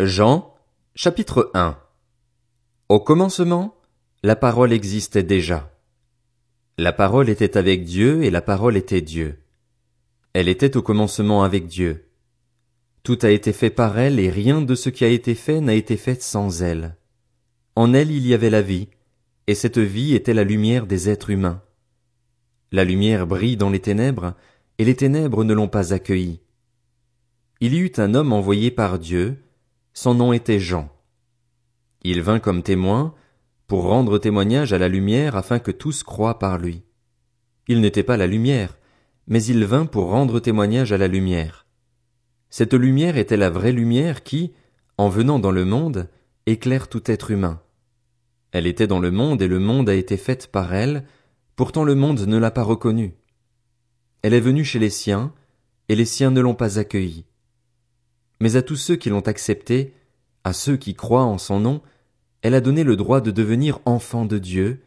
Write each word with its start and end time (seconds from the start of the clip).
Jean, 0.00 0.54
chapitre 0.94 1.50
1 1.54 1.76
Au 2.88 3.00
commencement, 3.00 3.74
la 4.22 4.36
parole 4.36 4.72
existait 4.72 5.24
déjà. 5.24 5.76
La 6.76 6.92
parole 6.92 7.28
était 7.28 7.56
avec 7.56 7.82
Dieu 7.82 8.22
et 8.22 8.30
la 8.30 8.40
parole 8.40 8.76
était 8.76 9.00
Dieu. 9.00 9.40
Elle 10.34 10.46
était 10.46 10.76
au 10.76 10.82
commencement 10.82 11.42
avec 11.42 11.66
Dieu. 11.66 12.06
Tout 13.02 13.18
a 13.22 13.30
été 13.30 13.52
fait 13.52 13.70
par 13.70 13.98
elle 13.98 14.20
et 14.20 14.30
rien 14.30 14.62
de 14.62 14.76
ce 14.76 14.88
qui 14.88 15.04
a 15.04 15.08
été 15.08 15.34
fait 15.34 15.60
n'a 15.60 15.74
été 15.74 15.96
fait 15.96 16.22
sans 16.22 16.62
elle. 16.62 16.94
En 17.74 17.92
elle 17.92 18.12
il 18.12 18.24
y 18.24 18.34
avait 18.34 18.50
la 18.50 18.62
vie, 18.62 18.86
et 19.48 19.56
cette 19.56 19.78
vie 19.78 20.14
était 20.14 20.32
la 20.32 20.44
lumière 20.44 20.86
des 20.86 21.08
êtres 21.08 21.30
humains. 21.30 21.60
La 22.70 22.84
lumière 22.84 23.26
brille 23.26 23.56
dans 23.56 23.70
les 23.70 23.80
ténèbres, 23.80 24.34
et 24.78 24.84
les 24.84 24.94
ténèbres 24.94 25.42
ne 25.42 25.54
l'ont 25.54 25.66
pas 25.66 25.92
accueillie. 25.92 26.38
Il 27.60 27.74
y 27.74 27.78
eut 27.78 27.94
un 27.96 28.14
homme 28.14 28.32
envoyé 28.32 28.70
par 28.70 29.00
Dieu, 29.00 29.38
son 30.00 30.14
nom 30.14 30.32
était 30.32 30.60
Jean. 30.60 30.88
Il 32.04 32.22
vint 32.22 32.38
comme 32.38 32.62
témoin, 32.62 33.16
pour 33.66 33.82
rendre 33.82 34.18
témoignage 34.18 34.72
à 34.72 34.78
la 34.78 34.86
lumière 34.86 35.34
afin 35.34 35.58
que 35.58 35.72
tous 35.72 36.04
croient 36.04 36.38
par 36.38 36.56
lui. 36.56 36.84
Il 37.66 37.80
n'était 37.80 38.04
pas 38.04 38.16
la 38.16 38.28
lumière, 38.28 38.78
mais 39.26 39.42
il 39.42 39.64
vint 39.64 39.86
pour 39.86 40.10
rendre 40.10 40.38
témoignage 40.38 40.92
à 40.92 40.98
la 40.98 41.08
lumière. 41.08 41.66
Cette 42.48 42.74
lumière 42.74 43.16
était 43.16 43.36
la 43.36 43.50
vraie 43.50 43.72
lumière 43.72 44.22
qui, 44.22 44.52
en 44.98 45.08
venant 45.08 45.40
dans 45.40 45.50
le 45.50 45.64
monde, 45.64 46.08
éclaire 46.46 46.86
tout 46.86 47.10
être 47.10 47.32
humain. 47.32 47.60
Elle 48.52 48.68
était 48.68 48.86
dans 48.86 49.00
le 49.00 49.10
monde 49.10 49.42
et 49.42 49.48
le 49.48 49.58
monde 49.58 49.88
a 49.88 49.96
été 49.96 50.16
fait 50.16 50.46
par 50.46 50.74
elle, 50.74 51.06
pourtant 51.56 51.82
le 51.82 51.96
monde 51.96 52.20
ne 52.20 52.38
l'a 52.38 52.52
pas 52.52 52.62
reconnue. 52.62 53.16
Elle 54.22 54.34
est 54.34 54.38
venue 54.38 54.64
chez 54.64 54.78
les 54.78 54.90
siens, 54.90 55.34
et 55.88 55.96
les 55.96 56.04
siens 56.04 56.30
ne 56.30 56.40
l'ont 56.40 56.54
pas 56.54 56.78
accueillie. 56.78 57.24
Mais 58.40 58.56
à 58.56 58.62
tous 58.62 58.76
ceux 58.76 58.96
qui 58.96 59.10
l'ont 59.10 59.26
accepté, 59.26 59.94
à 60.44 60.52
ceux 60.52 60.76
qui 60.76 60.94
croient 60.94 61.24
en 61.24 61.38
son 61.38 61.60
nom, 61.60 61.82
elle 62.42 62.54
a 62.54 62.60
donné 62.60 62.84
le 62.84 62.96
droit 62.96 63.20
de 63.20 63.30
devenir 63.30 63.80
enfants 63.84 64.24
de 64.24 64.38
Dieu, 64.38 64.82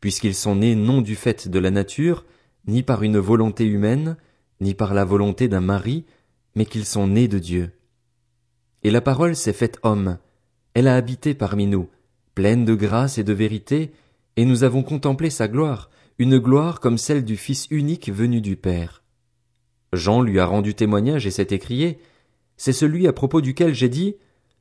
puisqu'ils 0.00 0.34
sont 0.34 0.56
nés 0.56 0.74
non 0.74 1.02
du 1.02 1.14
fait 1.14 1.48
de 1.48 1.58
la 1.58 1.70
nature, 1.70 2.24
ni 2.66 2.82
par 2.82 3.02
une 3.02 3.18
volonté 3.18 3.64
humaine, 3.64 4.16
ni 4.60 4.74
par 4.74 4.94
la 4.94 5.04
volonté 5.04 5.48
d'un 5.48 5.60
mari, 5.60 6.04
mais 6.54 6.64
qu'ils 6.64 6.86
sont 6.86 7.06
nés 7.06 7.28
de 7.28 7.38
Dieu. 7.38 7.72
Et 8.82 8.90
la 8.90 9.00
parole 9.00 9.36
s'est 9.36 9.52
faite 9.52 9.78
homme, 9.82 10.18
elle 10.74 10.88
a 10.88 10.96
habité 10.96 11.34
parmi 11.34 11.66
nous, 11.66 11.88
pleine 12.34 12.64
de 12.64 12.74
grâce 12.74 13.18
et 13.18 13.24
de 13.24 13.32
vérité, 13.32 13.92
et 14.36 14.44
nous 14.44 14.62
avons 14.62 14.82
contemplé 14.82 15.30
sa 15.30 15.48
gloire, 15.48 15.90
une 16.18 16.38
gloire 16.38 16.80
comme 16.80 16.98
celle 16.98 17.24
du 17.24 17.36
Fils 17.36 17.66
unique 17.70 18.10
venu 18.10 18.40
du 18.40 18.56
Père. 18.56 19.02
Jean 19.92 20.20
lui 20.20 20.38
a 20.38 20.46
rendu 20.46 20.74
témoignage 20.74 21.26
et 21.26 21.30
s'est 21.30 21.48
écrié, 21.50 21.98
c'est 22.56 22.72
celui 22.72 23.06
à 23.06 23.12
propos 23.12 23.40
duquel 23.40 23.74
j'ai 23.74 23.88
dit, 23.88 24.16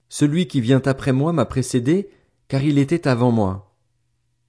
celui 0.10 0.48
qui 0.48 0.62
vient 0.62 0.82
après 0.86 1.14
moi 1.14 1.34
m'a 1.34 1.46
précédé, 1.46 2.10
car 2.48 2.64
il 2.64 2.78
était 2.78 3.08
avant 3.08 3.32
moi. 3.32 3.76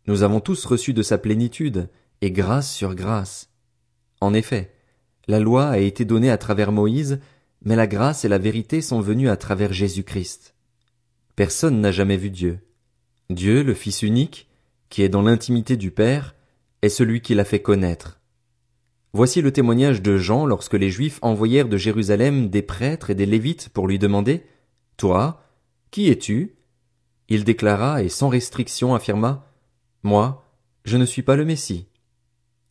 Nous 0.07 0.23
avons 0.23 0.41
tous 0.41 0.65
reçu 0.65 0.93
de 0.93 1.03
sa 1.03 1.19
plénitude, 1.19 1.89
et 2.21 2.31
grâce 2.31 2.73
sur 2.73 2.95
grâce. 2.95 3.51
En 4.21 4.35
effet, 4.35 4.73
la 5.29 5.41
loi 5.41 5.69
a 5.69 5.79
été 5.79 6.05
donnée 6.05 6.31
à 6.31 6.39
travers 6.39 6.73
Moïse, 6.73 7.21
mais 7.65 7.77
la 7.77 7.87
grâce 7.87 8.25
et 8.25 8.29
la 8.29 8.39
vérité 8.39 8.81
sont 8.81 9.01
venues 9.01 9.29
à 9.29 9.37
travers 9.37 9.73
Jésus 9.73 10.05
Christ. 10.05 10.55
Personne 11.35 11.81
n'a 11.81 11.93
jamais 11.93 12.17
vu 12.17 12.31
Dieu. 12.31 12.61
Dieu, 13.29 13.63
le 13.63 13.75
Fils 13.75 14.03
unique, 14.03 14.49
qui 14.89 15.03
est 15.03 15.09
dans 15.09 15.23
l'intimité 15.23 15.77
du 15.77 15.91
Père, 15.91 16.35
est 16.83 16.89
celui 16.89 17.21
qui 17.21 17.35
l'a 17.35 17.45
fait 17.45 17.61
connaître. 17.61 18.21
Voici 19.13 19.43
le 19.43 19.51
témoignage 19.51 20.03
de 20.03 20.17
Jean 20.17 20.47
lorsque 20.47 20.75
les 20.75 20.91
Juifs 20.91 21.19
envoyèrent 21.23 21.69
de 21.69 21.77
Jérusalem 21.77 22.49
des 22.49 22.63
prêtres 22.63 23.11
et 23.11 23.15
des 23.15 23.27
Lévites 23.27 23.71
pour 23.71 23.89
lui 23.89 23.99
demander 23.99 24.45
Toi, 24.97 25.43
qui 25.91 26.09
es-tu? 26.09 26.57
Il 27.29 27.45
déclara 27.45 28.03
et 28.03 28.09
sans 28.09 28.29
restriction 28.29 28.95
affirma 28.95 29.51
Moi, 30.03 30.45
je 30.85 30.97
ne 30.97 31.05
suis 31.05 31.23
pas 31.23 31.37
le 31.37 31.45
Messie. 31.45 31.87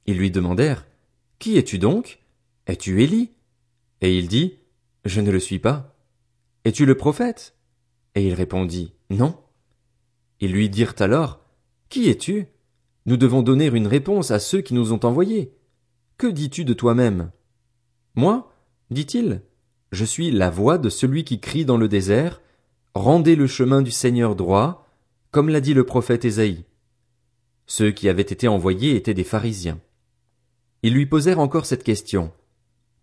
Ils 0.05 0.17
lui 0.17 0.31
demandèrent 0.31 0.85
Qui 1.39 1.57
es-tu 1.57 1.79
donc? 1.79 2.19
Es-tu 2.67 3.03
Élie? 3.03 3.31
Et 4.01 4.17
il 4.17 4.27
dit 4.27 4.59
Je 5.03 5.21
ne 5.21 5.31
le 5.31 5.39
suis 5.39 5.59
pas. 5.59 5.95
Es-tu 6.63 6.85
le 6.85 6.95
prophète? 6.95 7.55
Et 8.15 8.25
il 8.25 8.33
répondit 8.33 8.93
Non. 9.09 9.37
Ils 10.39 10.51
lui 10.51 10.69
dirent 10.69 10.95
alors 10.99 11.39
Qui 11.89 12.09
es-tu? 12.09 12.47
Nous 13.05 13.17
devons 13.17 13.43
donner 13.43 13.67
une 13.67 13.87
réponse 13.87 14.31
à 14.31 14.39
ceux 14.39 14.61
qui 14.61 14.73
nous 14.73 14.93
ont 14.93 15.03
envoyés. 15.05 15.53
Que 16.17 16.27
dis-tu 16.27 16.65
de 16.65 16.73
toi-même? 16.73 17.31
Moi, 18.15 18.51
dit-il, 18.89 19.41
je 19.91 20.05
suis 20.05 20.31
la 20.31 20.49
voix 20.49 20.77
de 20.77 20.89
celui 20.89 21.23
qui 21.23 21.39
crie 21.39 21.65
dans 21.65 21.77
le 21.77 21.87
désert, 21.87 22.41
Rendez 22.95 23.35
le 23.35 23.45
chemin 23.45 23.81
du 23.81 23.91
Seigneur 23.91 24.37
droit, 24.37 24.87
comme 25.31 25.49
l'a 25.49 25.59
dit 25.59 25.73
le 25.73 25.83
prophète 25.83 26.23
Ésaïe. 26.23 26.63
Ceux 27.67 27.91
qui 27.91 28.07
avaient 28.07 28.21
été 28.21 28.47
envoyés 28.47 28.95
étaient 28.95 29.13
des 29.13 29.25
pharisiens. 29.25 29.81
Ils 30.81 30.93
lui 30.93 31.05
posèrent 31.05 31.41
encore 31.41 31.65
cette 31.65 31.83
question. 31.83 32.31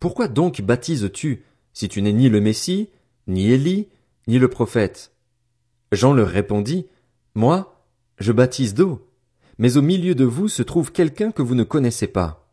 Pourquoi 0.01 0.29
donc 0.29 0.63
baptises-tu, 0.63 1.45
si 1.75 1.91
tu 1.91 2.01
n'es 2.01 2.15
ni 2.15 2.31
le 2.31 2.41
Messie, 2.41 2.89
ni 3.27 3.51
Élie, 3.51 3.89
ni 4.29 4.39
le 4.39 4.49
prophète? 4.49 5.13
Jean 5.93 6.15
leur 6.15 6.29
répondit, 6.29 6.87
Moi, 7.35 7.85
je 8.17 8.33
baptise 8.33 8.73
d'eau, 8.73 9.07
mais 9.59 9.77
au 9.77 9.83
milieu 9.83 10.15
de 10.15 10.25
vous 10.25 10.49
se 10.49 10.63
trouve 10.63 10.91
quelqu'un 10.91 11.33
que 11.33 11.43
vous 11.43 11.55
ne 11.55 11.65
connaissez 11.65 12.07
pas. 12.07 12.51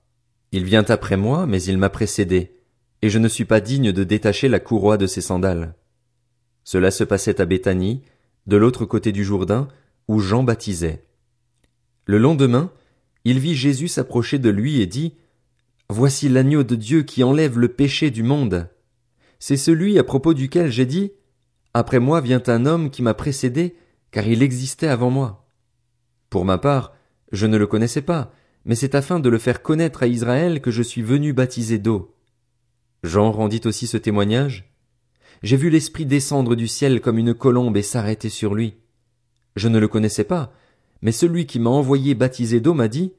Il 0.51 0.65
vient 0.65 0.83
après 0.89 1.15
moi, 1.15 1.47
mais 1.47 1.63
il 1.63 1.77
m'a 1.77 1.89
précédé, 1.89 2.57
et 3.01 3.09
je 3.09 3.17
ne 3.17 3.29
suis 3.29 3.45
pas 3.45 3.61
digne 3.61 3.93
de 3.93 4.03
détacher 4.03 4.49
la 4.49 4.59
courroie 4.59 4.97
de 4.97 5.07
ses 5.07 5.21
sandales. 5.21 5.73
Cela 6.71 6.91
se 6.91 7.03
passait 7.03 7.41
à 7.41 7.45
Béthanie, 7.45 8.03
de 8.45 8.55
l'autre 8.55 8.85
côté 8.85 9.11
du 9.11 9.23
Jourdain, 9.23 9.69
où 10.07 10.19
Jean 10.19 10.43
baptisait. 10.43 11.03
Le 12.05 12.19
lendemain, 12.19 12.71
il 13.25 13.39
vit 13.39 13.55
Jésus 13.55 13.87
s'approcher 13.87 14.37
de 14.37 14.51
lui 14.51 14.79
et 14.79 14.85
dit, 14.85 15.15
Voici 15.89 16.29
l'agneau 16.29 16.61
de 16.61 16.75
Dieu 16.75 17.01
qui 17.01 17.23
enlève 17.23 17.57
le 17.57 17.69
péché 17.69 18.11
du 18.11 18.21
monde. 18.21 18.69
C'est 19.39 19.57
celui 19.57 19.97
à 19.97 20.03
propos 20.03 20.35
duquel 20.35 20.69
j'ai 20.69 20.85
dit, 20.85 21.11
Après 21.73 21.97
moi 21.97 22.21
vient 22.21 22.43
un 22.45 22.67
homme 22.67 22.91
qui 22.91 23.01
m'a 23.01 23.15
précédé, 23.15 23.75
car 24.11 24.27
il 24.27 24.43
existait 24.43 24.89
avant 24.89 25.09
moi. 25.09 25.49
Pour 26.29 26.45
ma 26.45 26.59
part, 26.59 26.93
je 27.31 27.47
ne 27.47 27.57
le 27.57 27.65
connaissais 27.65 28.03
pas, 28.03 28.31
mais 28.63 28.75
c'est 28.75 28.93
afin 28.93 29.19
de 29.19 29.29
le 29.29 29.39
faire 29.39 29.63
connaître 29.63 30.03
à 30.03 30.07
Israël 30.07 30.61
que 30.61 30.69
je 30.69 30.83
suis 30.83 31.01
venu 31.01 31.33
baptiser 31.33 31.79
d'eau. 31.79 32.15
Jean 33.01 33.31
rendit 33.31 33.61
aussi 33.65 33.87
ce 33.87 33.97
témoignage. 33.97 34.68
J'ai 35.41 35.57
vu 35.57 35.69
l'Esprit 35.69 36.05
descendre 36.05 36.55
du 36.55 36.67
ciel 36.67 37.01
comme 37.01 37.17
une 37.17 37.33
colombe 37.33 37.77
et 37.77 37.81
s'arrêter 37.81 38.29
sur 38.29 38.53
lui. 38.53 38.75
Je 39.55 39.67
ne 39.67 39.79
le 39.79 39.87
connaissais 39.87 40.23
pas, 40.23 40.53
mais 41.01 41.11
celui 41.11 41.45
qui 41.45 41.59
m'a 41.59 41.69
envoyé 41.69 42.13
baptiser 42.13 42.59
d'eau 42.59 42.73
m'a 42.73 42.87
dit, 42.87 43.13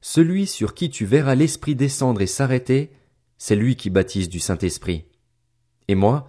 Celui 0.00 0.46
sur 0.46 0.74
qui 0.74 0.90
tu 0.90 1.06
verras 1.06 1.34
l'Esprit 1.34 1.74
descendre 1.74 2.20
et 2.20 2.26
s'arrêter, 2.26 2.90
c'est 3.38 3.56
lui 3.56 3.76
qui 3.76 3.90
baptise 3.90 4.28
du 4.28 4.40
Saint-Esprit. 4.40 5.04
Et 5.88 5.94
moi, 5.94 6.28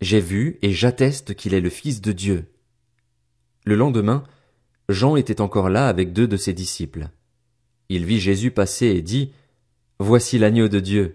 j'ai 0.00 0.20
vu 0.20 0.58
et 0.62 0.72
j'atteste 0.72 1.34
qu'il 1.34 1.54
est 1.54 1.60
le 1.60 1.70
Fils 1.70 2.00
de 2.00 2.12
Dieu. 2.12 2.46
Le 3.64 3.76
lendemain, 3.76 4.24
Jean 4.88 5.16
était 5.16 5.40
encore 5.40 5.70
là 5.70 5.88
avec 5.88 6.12
deux 6.12 6.26
de 6.26 6.36
ses 6.36 6.52
disciples. 6.52 7.08
Il 7.88 8.04
vit 8.04 8.20
Jésus 8.20 8.50
passer 8.50 8.86
et 8.86 9.02
dit, 9.02 9.32
Voici 9.98 10.38
l'agneau 10.38 10.66
de 10.66 10.80
Dieu. 10.80 11.14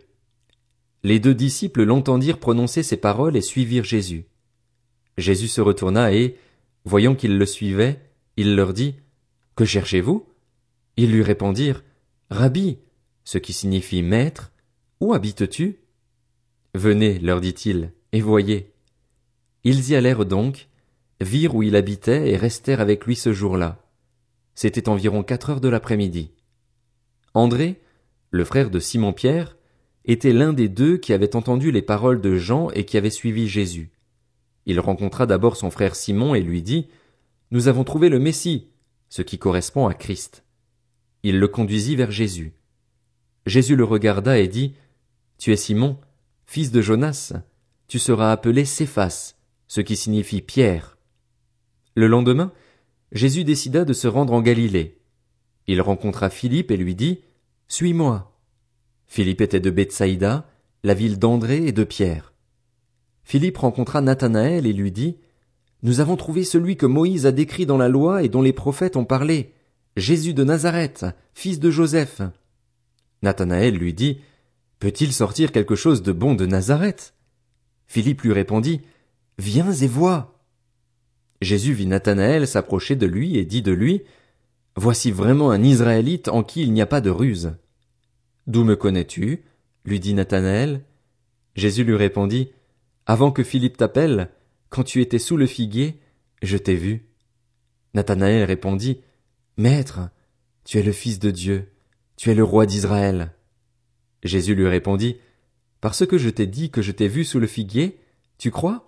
Les 1.07 1.21
deux 1.21 1.33
disciples 1.33 1.83
l'entendirent 1.83 2.37
prononcer 2.37 2.83
ces 2.83 2.97
paroles 2.97 3.37
et 3.37 3.41
suivirent 3.41 3.85
Jésus. 3.85 4.25
Jésus 5.17 5.47
se 5.47 5.61
retourna 5.61 6.11
et, 6.11 6.35
voyant 6.83 7.15
qu'ils 7.15 7.37
le 7.37 7.45
suivaient, 7.45 8.01
il 8.35 8.57
leur 8.57 8.73
dit, 8.73 8.95
Que 9.55 9.63
cherchez-vous? 9.63 10.27
Ils 10.97 11.09
lui 11.09 11.23
répondirent, 11.23 11.85
Rabbi, 12.29 12.79
ce 13.23 13.37
qui 13.37 13.53
signifie 13.53 14.01
maître, 14.01 14.51
où 14.99 15.13
habites-tu? 15.13 15.79
Venez, 16.73 17.19
leur 17.19 17.39
dit-il, 17.39 17.93
et 18.11 18.19
voyez. 18.19 18.73
Ils 19.63 19.91
y 19.91 19.95
allèrent 19.95 20.25
donc, 20.25 20.67
virent 21.21 21.55
où 21.55 21.63
il 21.63 21.77
habitait 21.77 22.31
et 22.31 22.35
restèrent 22.35 22.81
avec 22.81 23.05
lui 23.05 23.15
ce 23.15 23.31
jour-là. 23.31 23.81
C'était 24.55 24.89
environ 24.89 25.23
quatre 25.23 25.51
heures 25.51 25.61
de 25.61 25.69
l'après-midi. 25.69 26.33
André, 27.33 27.79
le 28.29 28.43
frère 28.43 28.69
de 28.69 28.79
Simon 28.79 29.13
Pierre, 29.13 29.56
était 30.07 30.33
l'un 30.33 30.53
des 30.53 30.69
deux 30.69 30.97
qui 30.97 31.13
avait 31.13 31.35
entendu 31.35 31.71
les 31.71 31.81
paroles 31.81 32.21
de 32.21 32.37
Jean 32.37 32.69
et 32.71 32.85
qui 32.85 32.97
avait 32.97 33.09
suivi 33.09 33.47
Jésus. 33.47 33.91
Il 34.65 34.79
rencontra 34.79 35.25
d'abord 35.25 35.55
son 35.55 35.69
frère 35.69 35.95
Simon 35.95 36.33
et 36.33 36.41
lui 36.41 36.61
dit, 36.61 36.87
Nous 37.51 37.67
avons 37.67 37.83
trouvé 37.83 38.09
le 38.09 38.19
Messie, 38.19 38.69
ce 39.09 39.21
qui 39.21 39.37
correspond 39.37 39.87
à 39.87 39.93
Christ. 39.93 40.43
Il 41.23 41.39
le 41.39 41.47
conduisit 41.47 41.95
vers 41.95 42.11
Jésus. 42.11 42.53
Jésus 43.45 43.75
le 43.75 43.83
regarda 43.83 44.39
et 44.39 44.47
dit, 44.47 44.73
Tu 45.37 45.51
es 45.51 45.57
Simon, 45.57 45.97
fils 46.45 46.71
de 46.71 46.81
Jonas, 46.81 47.33
tu 47.87 47.99
seras 47.99 48.31
appelé 48.31 48.65
Céphas, 48.65 49.35
ce 49.67 49.81
qui 49.81 49.95
signifie 49.95 50.41
Pierre. 50.41 50.97
Le 51.95 52.07
lendemain, 52.07 52.51
Jésus 53.11 53.43
décida 53.43 53.85
de 53.85 53.93
se 53.93 54.07
rendre 54.07 54.33
en 54.33 54.41
Galilée. 54.41 54.99
Il 55.67 55.81
rencontra 55.81 56.29
Philippe 56.29 56.71
et 56.71 56.77
lui 56.77 56.95
dit, 56.95 57.21
suis-moi. 57.67 58.36
Philippe 59.07 59.41
était 59.41 59.59
de 59.59 59.69
Bethsaïda, 59.69 60.45
la 60.83 60.93
ville 60.93 61.17
d'André 61.17 61.65
et 61.65 61.71
de 61.71 61.83
Pierre. 61.83 62.33
Philippe 63.23 63.57
rencontra 63.57 64.01
Nathanaël 64.01 64.65
et 64.65 64.73
lui 64.73 64.91
dit, 64.91 65.17
Nous 65.83 65.99
avons 65.99 66.15
trouvé 66.15 66.43
celui 66.43 66.77
que 66.77 66.85
Moïse 66.85 67.25
a 67.25 67.31
décrit 67.31 67.65
dans 67.65 67.77
la 67.77 67.89
loi 67.89 68.23
et 68.23 68.29
dont 68.29 68.41
les 68.41 68.53
prophètes 68.53 68.95
ont 68.95 69.05
parlé, 69.05 69.53
Jésus 69.95 70.33
de 70.33 70.43
Nazareth, 70.43 71.05
fils 71.33 71.59
de 71.59 71.71
Joseph. 71.71 72.21
Nathanaël 73.23 73.75
lui 73.75 73.93
dit, 73.93 74.19
Peut-il 74.79 75.11
sortir 75.11 75.51
quelque 75.51 75.75
chose 75.75 76.03
de 76.03 76.11
bon 76.11 76.35
de 76.35 76.45
Nazareth? 76.45 77.15
Philippe 77.87 78.21
lui 78.21 78.33
répondit, 78.33 78.81
Viens 79.39 79.71
et 79.71 79.87
vois. 79.87 80.39
Jésus 81.41 81.73
vit 81.73 81.87
Nathanaël 81.87 82.47
s'approcher 82.47 82.95
de 82.95 83.07
lui 83.07 83.37
et 83.37 83.45
dit 83.45 83.61
de 83.61 83.71
lui, 83.71 84.03
Voici 84.75 85.11
vraiment 85.11 85.49
un 85.49 85.63
Israélite 85.63 86.27
en 86.27 86.43
qui 86.43 86.61
il 86.61 86.71
n'y 86.71 86.81
a 86.81 86.85
pas 86.85 87.01
de 87.01 87.09
ruse. 87.09 87.53
D'où 88.47 88.63
me 88.63 88.75
connais-tu? 88.75 89.43
lui 89.83 89.99
dit 89.99 90.13
Nathanaël. 90.13 90.83
Jésus 91.55 91.83
lui 91.83 91.95
répondit, 91.95 92.51
Avant 93.05 93.31
que 93.31 93.43
Philippe 93.43 93.77
t'appelle, 93.77 94.29
quand 94.69 94.83
tu 94.83 95.01
étais 95.01 95.19
sous 95.19 95.37
le 95.37 95.45
figuier, 95.45 95.99
je 96.41 96.57
t'ai 96.57 96.75
vu. 96.75 97.05
Nathanaël 97.93 98.43
répondit, 98.43 99.01
Maître, 99.57 100.09
tu 100.65 100.77
es 100.77 100.83
le 100.83 100.91
Fils 100.91 101.19
de 101.19 101.31
Dieu, 101.31 101.71
tu 102.15 102.29
es 102.31 102.35
le 102.35 102.43
roi 102.43 102.65
d'Israël. 102.65 103.33
Jésus 104.23 104.55
lui 104.55 104.67
répondit, 104.67 105.17
Parce 105.81 106.05
que 106.05 106.17
je 106.17 106.29
t'ai 106.29 106.47
dit 106.47 106.69
que 106.69 106.81
je 106.81 106.91
t'ai 106.91 107.07
vu 107.07 107.23
sous 107.23 107.39
le 107.39 107.47
figuier, 107.47 107.99
tu 108.37 108.51
crois? 108.51 108.87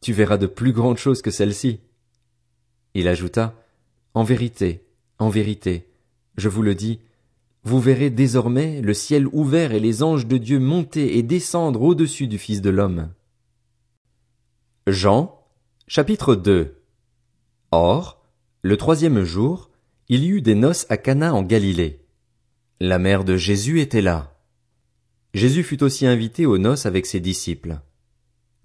Tu 0.00 0.12
verras 0.12 0.38
de 0.38 0.46
plus 0.46 0.72
grandes 0.72 0.98
choses 0.98 1.22
que 1.22 1.30
celles-ci. 1.30 1.80
Il 2.94 3.08
ajouta, 3.08 3.62
En 4.14 4.22
vérité, 4.22 4.86
en 5.18 5.28
vérité, 5.28 5.88
je 6.36 6.48
vous 6.48 6.62
le 6.62 6.74
dis, 6.74 7.00
vous 7.66 7.80
verrez 7.80 8.10
désormais 8.10 8.80
le 8.80 8.94
ciel 8.94 9.26
ouvert 9.32 9.72
et 9.72 9.80
les 9.80 10.04
anges 10.04 10.28
de 10.28 10.36
Dieu 10.36 10.60
monter 10.60 11.18
et 11.18 11.24
descendre 11.24 11.82
au-dessus 11.82 12.28
du 12.28 12.38
Fils 12.38 12.60
de 12.62 12.70
l'homme. 12.70 13.12
Jean, 14.86 15.44
chapitre 15.88 16.36
2 16.36 16.80
Or, 17.72 18.22
le 18.62 18.76
troisième 18.76 19.24
jour, 19.24 19.72
il 20.08 20.22
y 20.22 20.28
eut 20.28 20.42
des 20.42 20.54
noces 20.54 20.86
à 20.90 20.96
Cana 20.96 21.34
en 21.34 21.42
Galilée. 21.42 22.06
La 22.78 23.00
mère 23.00 23.24
de 23.24 23.36
Jésus 23.36 23.80
était 23.80 24.00
là. 24.00 24.38
Jésus 25.34 25.64
fut 25.64 25.82
aussi 25.82 26.06
invité 26.06 26.46
aux 26.46 26.58
noces 26.58 26.86
avec 26.86 27.04
ses 27.04 27.18
disciples. 27.18 27.80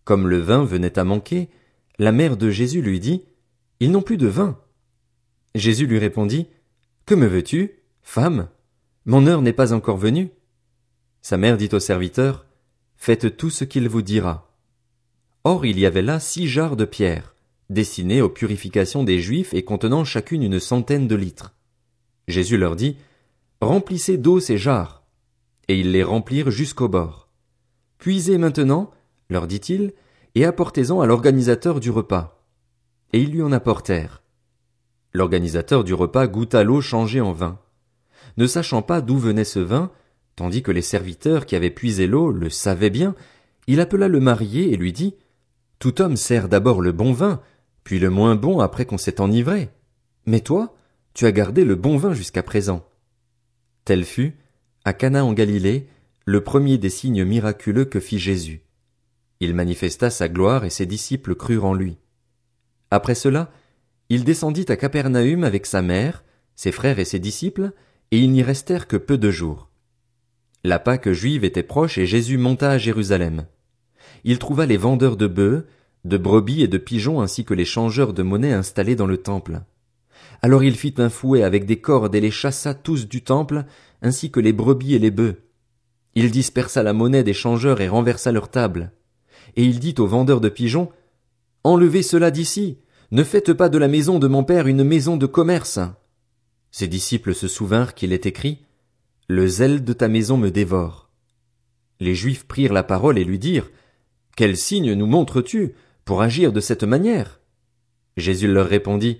Comme 0.03 0.27
le 0.27 0.37
vin 0.37 0.63
venait 0.63 0.99
à 0.99 1.03
manquer, 1.03 1.49
la 1.97 2.11
mère 2.11 2.37
de 2.37 2.51
Jésus 2.51 2.83
lui 2.83 2.99
dit, 2.99 3.23
Ils 3.79 3.89
n'ont 3.89 4.03
plus 4.03 4.17
de 4.17 4.27
vin. 4.27 4.59
Jésus 5.55 5.87
lui 5.87 5.97
répondit, 5.97 6.49
Que 7.07 7.15
me 7.15 7.25
veux-tu, 7.25 7.79
femme? 8.03 8.47
Mon 9.05 9.25
heure 9.25 9.41
n'est 9.41 9.53
pas 9.53 9.73
encore 9.73 9.97
venue. 9.97 10.29
Sa 11.21 11.37
mère 11.37 11.57
dit 11.57 11.69
au 11.73 11.79
serviteur, 11.79 12.45
Faites 12.95 13.35
tout 13.35 13.49
ce 13.49 13.63
qu'il 13.63 13.89
vous 13.89 14.03
dira. 14.03 14.53
Or 15.43 15.65
il 15.65 15.79
y 15.79 15.87
avait 15.87 16.03
là 16.03 16.19
six 16.19 16.47
jarres 16.47 16.75
de 16.75 16.85
pierre, 16.85 17.33
destinées 17.71 18.21
aux 18.21 18.29
purifications 18.29 19.03
des 19.03 19.19
Juifs 19.19 19.55
et 19.55 19.63
contenant 19.63 20.03
chacune 20.03 20.43
une 20.43 20.59
centaine 20.59 21.07
de 21.07 21.15
litres. 21.15 21.55
Jésus 22.27 22.57
leur 22.57 22.75
dit, 22.75 22.97
Remplissez 23.59 24.17
d'eau 24.17 24.39
ces 24.39 24.57
jarres. 24.57 25.03
Et 25.67 25.79
ils 25.79 25.91
les 25.91 26.03
remplirent 26.03 26.51
jusqu'au 26.51 26.87
bord. 26.87 27.29
Puisez 27.97 28.37
maintenant, 28.37 28.91
leur 29.29 29.47
dit-il, 29.47 29.93
et 30.35 30.45
apportez-en 30.45 31.01
à 31.01 31.07
l'organisateur 31.07 31.79
du 31.79 31.89
repas. 31.89 32.43
Et 33.13 33.21
ils 33.21 33.31
lui 33.31 33.41
en 33.41 33.51
apportèrent. 33.51 34.21
L'organisateur 35.13 35.83
du 35.83 35.93
repas 35.95 36.27
goûta 36.27 36.63
l'eau 36.63 36.81
changée 36.81 37.21
en 37.21 37.33
vin. 37.33 37.59
Ne 38.37 38.47
sachant 38.47 38.81
pas 38.81 39.01
d'où 39.01 39.17
venait 39.17 39.43
ce 39.43 39.59
vin, 39.59 39.91
tandis 40.35 40.63
que 40.63 40.71
les 40.71 40.81
serviteurs 40.81 41.45
qui 41.45 41.55
avaient 41.55 41.69
puisé 41.69 42.07
l'eau 42.07 42.31
le 42.31 42.49
savaient 42.49 42.89
bien, 42.89 43.15
il 43.67 43.79
appela 43.79 44.07
le 44.07 44.19
marié 44.19 44.73
et 44.73 44.77
lui 44.77 44.93
dit 44.93 45.15
Tout 45.79 46.01
homme 46.01 46.17
sert 46.17 46.49
d'abord 46.49 46.81
le 46.81 46.91
bon 46.91 47.13
vin, 47.13 47.41
puis 47.83 47.99
le 47.99 48.09
moins 48.09 48.35
bon 48.35 48.59
après 48.59 48.85
qu'on 48.85 48.97
s'est 48.97 49.21
enivré. 49.21 49.69
Mais 50.25 50.39
toi, 50.39 50.75
tu 51.13 51.25
as 51.25 51.31
gardé 51.31 51.65
le 51.65 51.75
bon 51.75 51.97
vin 51.97 52.13
jusqu'à 52.13 52.43
présent. 52.43 52.87
Tel 53.85 54.05
fut, 54.05 54.37
à 54.85 54.93
Cana 54.93 55.25
en 55.25 55.33
Galilée, 55.33 55.87
le 56.25 56.43
premier 56.43 56.77
des 56.77 56.89
signes 56.89 57.25
miraculeux 57.25 57.85
que 57.85 57.99
fit 57.99 58.19
Jésus. 58.19 58.61
Il 59.39 59.55
manifesta 59.55 60.09
sa 60.09 60.29
gloire 60.29 60.65
et 60.65 60.69
ses 60.69 60.85
disciples 60.85 61.35
crurent 61.35 61.65
en 61.65 61.73
lui. 61.73 61.97
Après 62.91 63.15
cela, 63.15 63.51
il 64.09 64.23
descendit 64.23 64.65
à 64.69 64.75
Capernaum 64.75 65.43
avec 65.43 65.65
sa 65.65 65.81
mère, 65.81 66.23
ses 66.55 66.71
frères 66.71 66.99
et 66.99 67.05
ses 67.05 67.19
disciples, 67.19 67.71
et 68.11 68.19
ils 68.19 68.31
n'y 68.31 68.43
restèrent 68.43 68.87
que 68.87 68.97
peu 68.97 69.17
de 69.17 69.31
jours. 69.31 69.69
La 70.63 70.79
Pâque 70.79 71.11
juive 71.11 71.43
était 71.43 71.63
proche 71.63 71.97
et 71.97 72.05
Jésus 72.05 72.37
monta 72.37 72.69
à 72.69 72.77
Jérusalem. 72.77 73.45
Il 74.23 74.37
trouva 74.37 74.65
les 74.65 74.77
vendeurs 74.77 75.17
de 75.17 75.27
bœufs, 75.27 75.65
de 76.05 76.17
brebis 76.17 76.61
et 76.61 76.67
de 76.67 76.77
pigeons 76.77 77.21
ainsi 77.21 77.45
que 77.45 77.53
les 77.53 77.65
changeurs 77.65 78.13
de 78.13 78.23
monnaie 78.23 78.53
installés 78.53 78.95
dans 78.95 79.07
le 79.07 79.17
temple. 79.17 79.61
Alors 80.41 80.63
il 80.63 80.75
fit 80.75 80.93
un 80.97 81.09
fouet 81.09 81.43
avec 81.43 81.65
des 81.65 81.79
cordes 81.79 82.13
et 82.13 82.21
les 82.21 82.31
chassa 82.31 82.73
tous 82.73 83.07
du 83.07 83.23
temple, 83.23 83.65
ainsi 84.01 84.31
que 84.31 84.39
les 84.39 84.53
brebis 84.53 84.95
et 84.95 84.99
les 84.99 85.11
bœufs. 85.11 85.37
Il 86.15 86.31
dispersa 86.31 86.83
la 86.83 86.93
monnaie 86.93 87.23
des 87.23 87.33
changeurs 87.33 87.81
et 87.81 87.87
renversa 87.87 88.31
leur 88.31 88.49
table. 88.49 88.91
Et 89.55 89.63
il 89.63 89.79
dit 89.79 89.95
aux 89.97 90.07
vendeurs 90.07 90.41
de 90.41 90.49
pigeons, 90.49 90.89
Enlevez 91.63 92.01
cela 92.03 92.31
d'ici, 92.31 92.79
ne 93.11 93.23
faites 93.23 93.53
pas 93.53 93.69
de 93.69 93.77
la 93.77 93.87
maison 93.87 94.19
de 94.19 94.27
mon 94.27 94.43
père 94.43 94.67
une 94.67 94.83
maison 94.83 95.15
de 95.15 95.25
commerce. 95.25 95.79
Ses 96.71 96.87
disciples 96.87 97.35
se 97.35 97.47
souvinrent 97.47 97.93
qu'il 97.93 98.13
est 98.13 98.25
écrit, 98.25 98.59
Le 99.27 99.47
zèle 99.47 99.83
de 99.83 99.93
ta 99.93 100.07
maison 100.07 100.37
me 100.37 100.49
dévore. 100.49 101.09
Les 101.99 102.15
Juifs 102.15 102.47
prirent 102.47 102.73
la 102.73 102.83
parole 102.83 103.19
et 103.19 103.23
lui 103.23 103.39
dirent, 103.39 103.69
Quel 104.35 104.57
signe 104.57 104.93
nous 104.93 105.05
montres-tu 105.05 105.75
pour 106.05 106.21
agir 106.21 106.51
de 106.53 106.61
cette 106.61 106.83
manière? 106.83 107.41
Jésus 108.17 108.47
leur 108.47 108.67
répondit, 108.67 109.19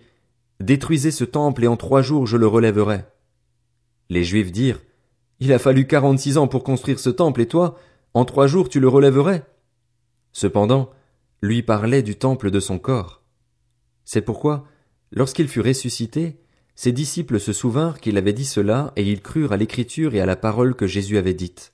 Détruisez 0.60 1.12
ce 1.12 1.24
temple 1.24 1.64
et 1.64 1.68
en 1.68 1.78
trois 1.78 2.02
jours 2.02 2.26
je 2.26 2.38
le 2.38 2.48
relèverai. 2.48 3.06
Les 4.10 4.24
Juifs 4.24 4.52
dirent, 4.52 4.82
Il 5.40 5.54
a 5.54 5.60
fallu 5.60 5.88
quarante-six 5.88 6.38
ans 6.38 6.48
pour 6.48 6.64
construire 6.64 7.00
ce 7.00 7.10
temple 7.10 7.42
et 7.42 7.48
toi, 7.48 7.78
en 8.14 8.26
trois 8.26 8.48
jours 8.48 8.70
tu 8.70 8.80
le 8.80 8.88
relèverais. 8.88 9.46
Cependant, 10.34 10.92
lui 11.42 11.64
parlait 11.64 12.04
du 12.04 12.16
temple 12.16 12.52
de 12.52 12.60
son 12.60 12.80
corps. 12.80 13.24
C'est 14.06 14.22
pourquoi, 14.22 14.66
lorsqu'il 15.12 15.48
fut 15.48 15.62
ressuscité, 15.62 16.41
ses 16.82 16.92
disciples 16.92 17.40
se 17.40 17.54
souvinrent 17.54 18.00
qu'il 18.00 18.18
avait 18.18 18.34
dit 18.34 18.44
cela 18.44 18.92
et 18.96 19.04
ils 19.04 19.22
crurent 19.22 19.52
à 19.52 19.58
l'écriture 19.58 20.16
et 20.16 20.20
à 20.20 20.26
la 20.26 20.36
parole 20.36 20.74
que 20.74 20.88
Jésus 20.88 21.20
avait 21.20 21.36
dite. 21.36 21.74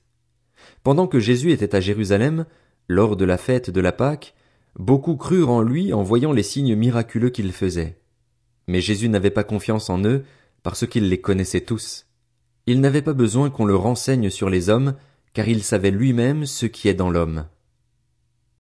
Pendant 0.82 1.06
que 1.06 1.18
Jésus 1.18 1.50
était 1.50 1.74
à 1.74 1.80
Jérusalem, 1.80 2.44
lors 2.88 3.16
de 3.16 3.24
la 3.24 3.38
fête 3.38 3.70
de 3.70 3.80
la 3.80 3.92
Pâque, 3.92 4.34
beaucoup 4.78 5.16
crurent 5.16 5.48
en 5.48 5.62
lui 5.62 5.94
en 5.94 6.02
voyant 6.02 6.32
les 6.32 6.42
signes 6.42 6.76
miraculeux 6.76 7.30
qu'il 7.30 7.52
faisait. 7.52 7.98
Mais 8.66 8.82
Jésus 8.82 9.08
n'avait 9.08 9.30
pas 9.30 9.44
confiance 9.44 9.88
en 9.88 10.04
eux 10.04 10.24
parce 10.62 10.86
qu'il 10.86 11.08
les 11.08 11.22
connaissait 11.22 11.62
tous. 11.62 12.04
Il 12.66 12.82
n'avait 12.82 13.00
pas 13.00 13.14
besoin 13.14 13.48
qu'on 13.48 13.64
le 13.64 13.76
renseigne 13.76 14.28
sur 14.28 14.50
les 14.50 14.68
hommes, 14.68 14.94
car 15.32 15.48
il 15.48 15.62
savait 15.62 15.90
lui-même 15.90 16.44
ce 16.44 16.66
qui 16.66 16.86
est 16.86 16.92
dans 16.92 17.08
l'homme. 17.08 17.46